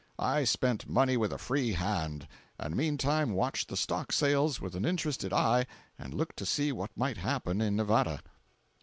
[0.17, 4.83] I spent money with a free hand, and meantime watched the stock sales with an
[4.83, 5.67] interested eye
[5.99, 8.19] and looked to see what might happen in Nevada.